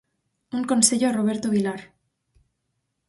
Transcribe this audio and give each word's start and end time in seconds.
Un 0.57 0.63
consello 0.71 1.05
a 1.09 1.15
Roberto 1.19 1.47
Vilar. 1.55 1.81